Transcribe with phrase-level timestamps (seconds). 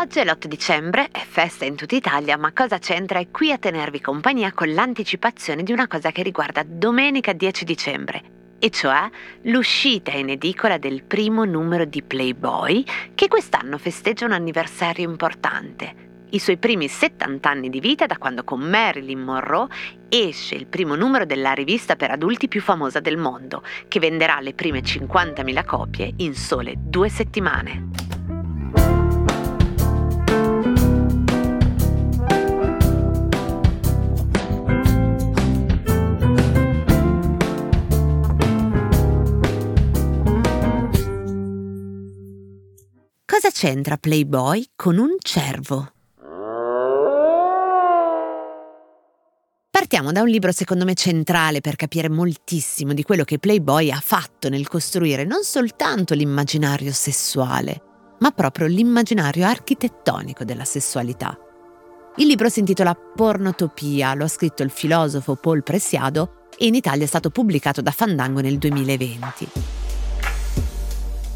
[0.00, 3.18] Oggi è l'8 dicembre, è festa in tutta Italia, ma cosa c'entra?
[3.18, 8.22] È qui a tenervi compagnia con l'anticipazione di una cosa che riguarda domenica 10 dicembre,
[8.58, 9.10] e cioè
[9.42, 12.84] l'uscita in edicola del primo numero di Playboy,
[13.14, 16.08] che quest'anno festeggia un anniversario importante.
[16.30, 19.68] I suoi primi 70 anni di vita da quando con Marilyn Monroe
[20.10, 24.52] esce il primo numero della rivista per adulti più famosa del mondo, che venderà le
[24.52, 27.88] prime 50.000 copie in sole due settimane.
[43.24, 45.92] Cosa c'entra Playboy con un cervo?
[49.80, 53.98] Partiamo da un libro secondo me centrale per capire moltissimo di quello che Playboy ha
[53.98, 57.80] fatto nel costruire non soltanto l'immaginario sessuale,
[58.18, 61.34] ma proprio l'immaginario architettonico della sessualità.
[62.16, 67.04] Il libro si intitola Pornotopia, lo ha scritto il filosofo Paul Presiado e in Italia
[67.04, 69.79] è stato pubblicato da Fandango nel 2020.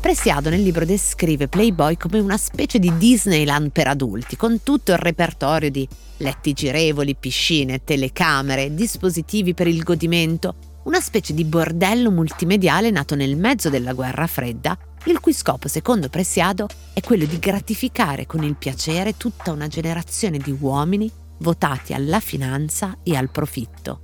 [0.00, 4.98] Presiado nel libro descrive Playboy come una specie di Disneyland per adulti, con tutto il
[4.98, 12.90] repertorio di letti girevoli, piscine, telecamere, dispositivi per il godimento, una specie di bordello multimediale
[12.90, 18.24] nato nel mezzo della guerra fredda, il cui scopo, secondo Presiado, è quello di gratificare
[18.24, 24.00] con il piacere tutta una generazione di uomini votati alla finanza e al profitto.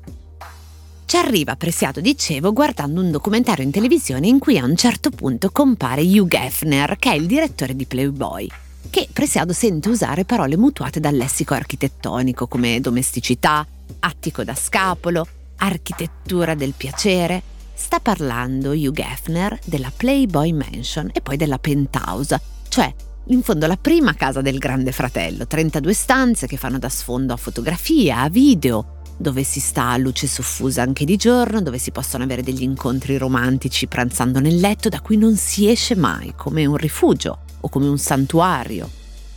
[1.17, 5.51] Ci arriva Presiado, dicevo, guardando un documentario in televisione in cui a un certo punto
[5.51, 8.47] compare Hugh Geffner, che è il direttore di Playboy,
[8.91, 13.67] che Presiado sente usare parole mutuate dal lessico architettonico come domesticità,
[14.01, 17.41] attico da scapolo, architettura del piacere.
[17.73, 22.95] Sta parlando Hugh Geffner della Playboy Mansion e poi della Penthouse, cioè
[23.29, 27.39] in fondo la prima casa del grande fratello, 32 stanze che fanno da sfondo a
[27.39, 32.25] fotografia, a video, dove si sta a luce soffusa anche di giorno, dove si possono
[32.25, 36.77] avere degli incontri romantici pranzando nel letto da cui non si esce mai, come un
[36.77, 38.91] rifugio o come un santuario.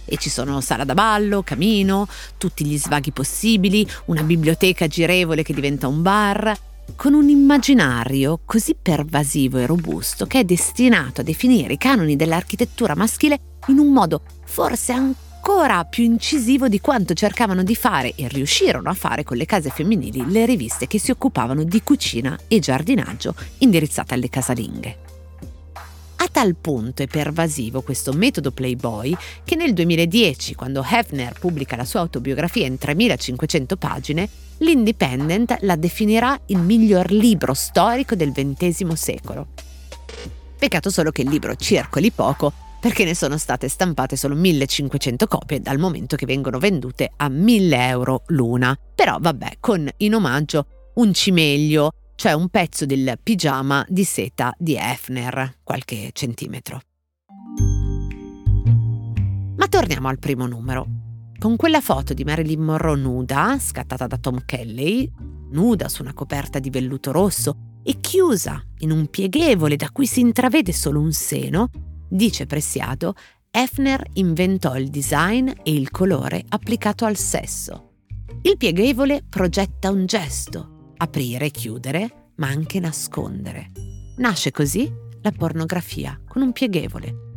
[0.06, 2.08] E ci sono sala da ballo, camino,
[2.38, 6.58] tutti gli svaghi possibili, una biblioteca girevole che diventa un bar,
[6.96, 12.96] con un immaginario così pervasivo e robusto che è destinato a definire i canoni dell'architettura
[12.96, 18.28] maschile in un modo forse ancora ancora più incisivo di quanto cercavano di fare e
[18.28, 22.60] riuscirono a fare con le case femminili le riviste che si occupavano di cucina e
[22.60, 24.98] giardinaggio indirizzate alle casalinghe.
[26.18, 31.86] A tal punto è pervasivo questo metodo Playboy che nel 2010, quando Hefner pubblica la
[31.86, 39.48] sua autobiografia in 3500 pagine, l'Independent la definirà il miglior libro storico del XX secolo.
[40.58, 45.60] Peccato solo che il libro circoli poco perché ne sono state stampate solo 1500 copie
[45.60, 48.78] dal momento che vengono vendute a 1000 euro l'una.
[48.96, 54.76] Però vabbè, con in omaggio un cimeglio, cioè un pezzo del pigiama di seta di
[54.76, 56.82] Hefner, qualche centimetro.
[59.56, 60.86] Ma torniamo al primo numero.
[61.38, 65.10] Con quella foto di Marilyn Monroe nuda, scattata da Tom Kelly,
[65.52, 70.20] nuda su una coperta di velluto rosso e chiusa in un pieghevole da cui si
[70.20, 71.70] intravede solo un seno,
[72.10, 73.14] Dice Presiato,
[73.52, 77.92] Hefner inventò il design e il colore applicato al sesso.
[78.42, 83.72] Il pieghevole progetta un gesto, aprire e chiudere, ma anche nascondere.
[84.18, 87.28] Nasce così la pornografia, con un pieghevole.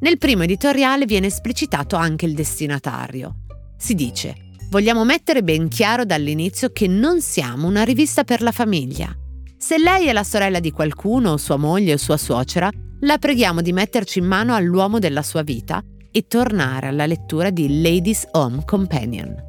[0.00, 3.36] Nel primo editoriale viene esplicitato anche il destinatario.
[3.76, 4.34] Si dice,
[4.70, 9.14] vogliamo mettere ben chiaro dall'inizio che non siamo una rivista per la famiglia.
[9.56, 13.62] Se lei è la sorella di qualcuno, o sua moglie o sua suocera, la preghiamo
[13.62, 18.62] di metterci in mano all'uomo della sua vita e tornare alla lettura di Ladies Home
[18.64, 19.48] Companion.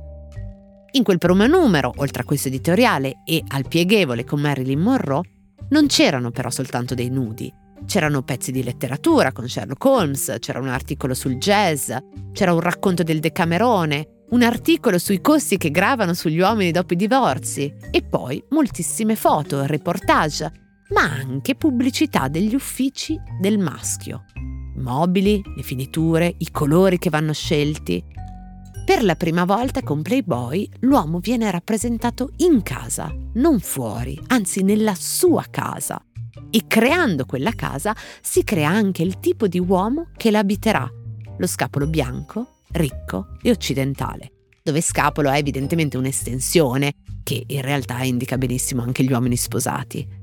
[0.92, 5.22] In quel primo numero, oltre a questo editoriale e al pieghevole con Marilyn Monroe,
[5.70, 7.52] non c'erano però soltanto dei nudi.
[7.86, 11.92] C'erano pezzi di letteratura con Sherlock Holmes, c'era un articolo sul jazz,
[12.32, 16.98] c'era un racconto del Decamerone, un articolo sui costi che gravano sugli uomini dopo i
[16.98, 20.62] divorzi e poi moltissime foto, reportage
[20.92, 24.26] ma anche pubblicità degli uffici del maschio.
[24.76, 28.04] I mobili, le finiture, i colori che vanno scelti.
[28.86, 34.96] Per la prima volta con Playboy l'uomo viene rappresentato in casa, non fuori, anzi nella
[34.96, 36.04] sua casa.
[36.50, 40.90] E creando quella casa si crea anche il tipo di uomo che l'abiterà,
[41.38, 46.94] lo scapolo bianco, ricco e occidentale, dove scapolo è evidentemente un'estensione
[47.24, 50.20] che in realtà indica benissimo anche gli uomini sposati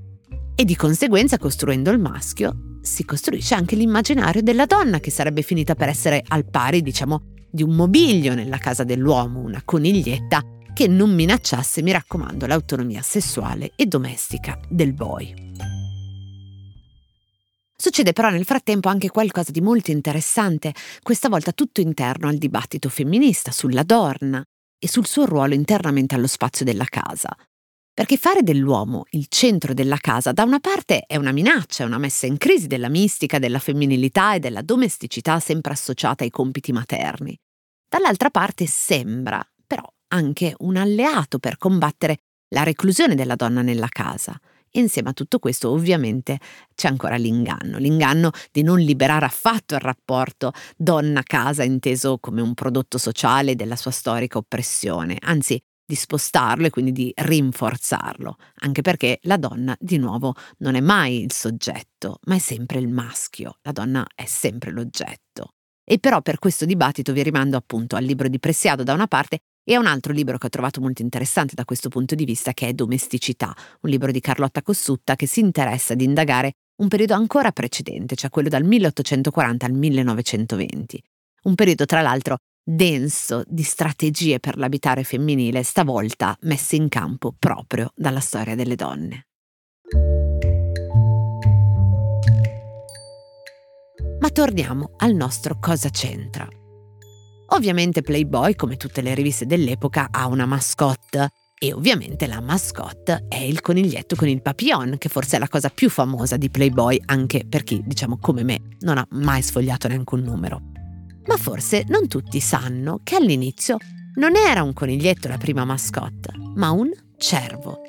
[0.61, 5.77] e di conseguenza costruendo il maschio si costruisce anche l'immaginario della donna che sarebbe finita
[5.77, 10.43] per essere al pari, diciamo, di un mobiglio nella casa dell'uomo, una coniglietta
[10.75, 15.33] che non minacciasse, mi raccomando, l'autonomia sessuale e domestica del boy.
[17.77, 20.75] Succede però nel frattempo anche qualcosa di molto interessante,
[21.05, 24.43] questa volta tutto interno al dibattito femminista sulla donna
[24.77, 27.29] e sul suo ruolo internamente allo spazio della casa.
[27.99, 31.99] Perché fare dell'uomo il centro della casa da una parte è una minaccia, è una
[31.99, 37.37] messa in crisi della mistica, della femminilità e della domesticità sempre associata ai compiti materni.
[37.89, 42.19] Dall'altra parte sembra, però, anche un alleato per combattere
[42.55, 44.41] la reclusione della donna nella casa.
[44.71, 46.39] E insieme a tutto questo ovviamente
[46.77, 52.97] c'è ancora l'inganno, l'inganno di non liberare affatto il rapporto donna-casa inteso come un prodotto
[52.97, 59.39] sociale della sua storica oppressione, anzi di spostarlo e quindi di rinforzarlo, anche perché la
[59.39, 64.07] donna di nuovo non è mai il soggetto, ma è sempre il maschio, la donna
[64.15, 65.55] è sempre l'oggetto.
[65.83, 69.39] E però per questo dibattito vi rimando appunto al libro di Pressiado da una parte
[69.65, 72.53] e a un altro libro che ho trovato molto interessante da questo punto di vista
[72.53, 76.53] che è Domesticità, un libro di Carlotta Cossutta che si interessa ad indagare
[76.83, 81.03] un periodo ancora precedente, cioè quello dal 1840 al 1920.
[81.45, 82.37] Un periodo tra l'altro
[82.71, 89.27] denso di strategie per l'abitare femminile, stavolta messe in campo proprio dalla storia delle donne.
[94.21, 96.47] Ma torniamo al nostro cosa c'entra.
[97.51, 103.39] Ovviamente Playboy, come tutte le riviste dell'epoca, ha una mascotte e ovviamente la mascotte è
[103.39, 107.47] il coniglietto con il papillon, che forse è la cosa più famosa di Playboy anche
[107.49, 110.78] per chi, diciamo come me, non ha mai sfogliato neanche un numero.
[111.29, 113.77] Ma forse non tutti sanno che all'inizio
[114.15, 117.83] non era un coniglietto la prima mascotte, ma un cervo.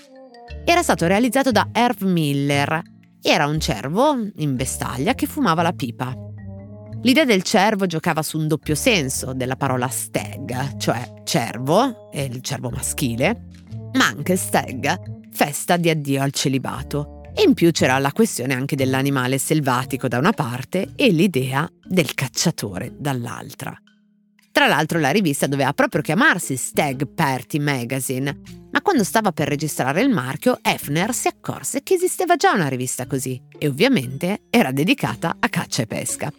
[0.66, 2.82] Era stato realizzato da Herb Miller.
[3.22, 6.14] Era un cervo in vestaglia che fumava la pipa.
[7.02, 12.42] L'idea del cervo giocava su un doppio senso della parola stag, cioè cervo, e il
[12.42, 13.46] cervo maschile,
[13.94, 17.19] ma anche stag, festa di addio al celibato.
[17.40, 22.14] E in più c'era la questione anche dell'animale selvatico da una parte e l'idea del
[22.14, 23.74] cacciatore dall'altra.
[24.52, 30.02] Tra l'altro la rivista doveva proprio chiamarsi Stag Party Magazine, ma quando stava per registrare
[30.02, 35.38] il marchio, Hefner si accorse che esisteva già una rivista così e ovviamente era dedicata
[35.40, 36.30] a caccia e pesca.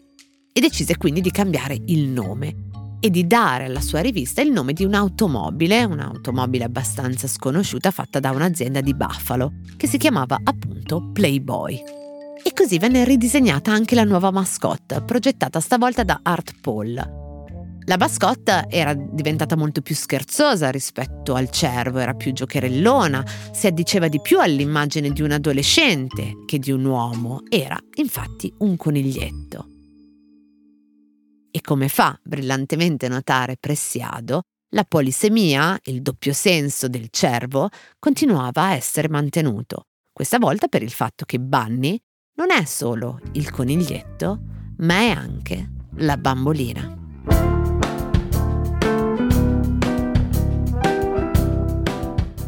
[0.52, 2.68] E decise quindi di cambiare il nome
[3.00, 8.30] e di dare alla sua rivista il nome di un'automobile, un'automobile abbastanza sconosciuta fatta da
[8.30, 11.82] un'azienda di Buffalo, che si chiamava appunto Playboy.
[12.42, 17.18] E così venne ridisegnata anche la nuova mascotte, progettata stavolta da Art Paul.
[17.84, 24.08] La mascotte era diventata molto più scherzosa rispetto al cervo, era più giocherellona, si addiceva
[24.08, 29.79] di più all'immagine di un adolescente che di un uomo, era infatti un coniglietto.
[31.52, 34.42] E come fa brillantemente notare Pressiado,
[34.72, 37.68] la polisemia, il doppio senso del cervo,
[37.98, 41.98] continuava a essere mantenuto, questa volta per il fatto che Bunny
[42.36, 44.40] non è solo il coniglietto,
[44.78, 46.96] ma è anche la bambolina.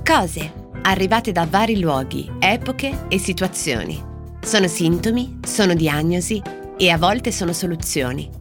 [0.04, 0.52] Cose
[0.82, 4.00] arrivate da vari luoghi, epoche e situazioni.
[4.40, 6.40] Sono sintomi, sono diagnosi
[6.76, 8.40] e a volte sono soluzioni